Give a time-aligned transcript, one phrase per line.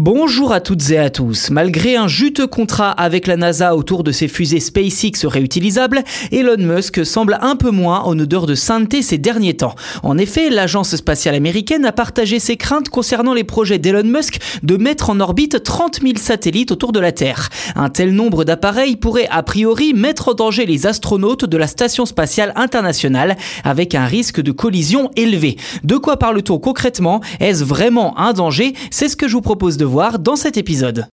[0.00, 1.50] Bonjour à toutes et à tous.
[1.50, 7.04] Malgré un juteux contrat avec la NASA autour de ses fusées SpaceX réutilisables, Elon Musk
[7.04, 9.74] semble un peu moins en odeur de sainteté ces derniers temps.
[10.04, 14.76] En effet, l'agence spatiale américaine a partagé ses craintes concernant les projets d'Elon Musk de
[14.76, 17.48] mettre en orbite 30 000 satellites autour de la Terre.
[17.74, 22.06] Un tel nombre d'appareils pourrait a priori mettre en danger les astronautes de la Station
[22.06, 25.56] spatiale internationale avec un risque de collision élevé.
[25.82, 27.20] De quoi parle-t-on concrètement?
[27.40, 28.74] Est-ce vraiment un danger?
[28.92, 31.08] C'est ce que je vous propose de voir dans cet épisode.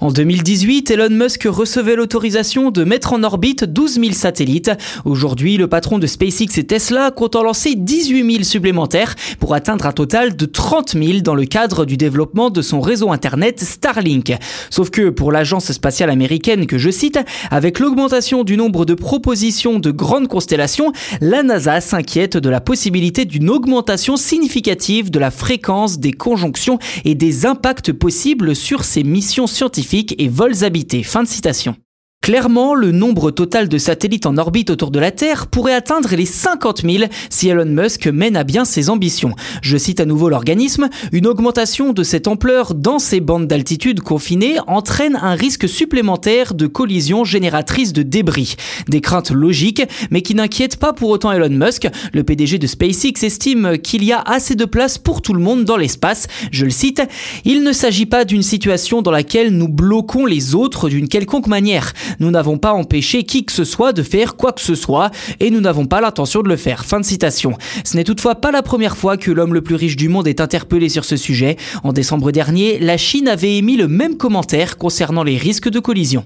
[0.00, 4.72] En 2018, Elon Musk recevait l'autorisation de mettre en orbite 12 000 satellites.
[5.04, 9.86] Aujourd'hui, le patron de SpaceX et Tesla compte en lancer 18 000 supplémentaires pour atteindre
[9.86, 14.32] un total de 30 000 dans le cadre du développement de son réseau Internet Starlink.
[14.68, 17.20] Sauf que pour l'agence spatiale américaine que je cite,
[17.52, 23.26] avec l'augmentation du nombre de propositions de grandes constellations, la NASA s'inquiète de la possibilité
[23.26, 29.46] d'une augmentation significative de la fréquence des conjonctions et des impacts possibles sur ces missions
[29.46, 29.83] scientifiques
[30.18, 31.02] et vols habités.
[31.02, 31.76] Fin de citation.
[32.24, 36.24] Clairement, le nombre total de satellites en orbite autour de la Terre pourrait atteindre les
[36.24, 39.34] 50 000 si Elon Musk mène à bien ses ambitions.
[39.60, 44.56] Je cite à nouveau l'organisme, une augmentation de cette ampleur dans ces bandes d'altitude confinées
[44.66, 48.56] entraîne un risque supplémentaire de collision génératrice de débris.
[48.88, 51.88] Des craintes logiques, mais qui n'inquiètent pas pour autant Elon Musk.
[52.14, 55.66] Le PDG de SpaceX estime qu'il y a assez de place pour tout le monde
[55.66, 56.26] dans l'espace.
[56.52, 57.02] Je le cite,
[57.44, 61.92] il ne s'agit pas d'une situation dans laquelle nous bloquons les autres d'une quelconque manière.
[62.20, 65.50] Nous n'avons pas empêché qui que ce soit de faire quoi que ce soit et
[65.50, 66.84] nous n'avons pas l'intention de le faire.
[66.84, 67.54] Fin de citation.
[67.84, 70.40] Ce n'est toutefois pas la première fois que l'homme le plus riche du monde est
[70.40, 71.56] interpellé sur ce sujet.
[71.82, 76.24] En décembre dernier, la Chine avait émis le même commentaire concernant les risques de collision.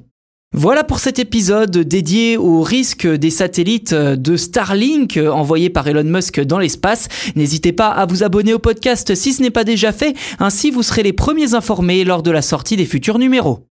[0.55, 6.41] Voilà pour cet épisode dédié au risque des satellites de Starlink envoyés par Elon Musk
[6.41, 7.09] dans l'espace.
[7.37, 10.83] N'hésitez pas à vous abonner au podcast si ce n'est pas déjà fait, ainsi vous
[10.83, 13.69] serez les premiers informés lors de la sortie des futurs numéros.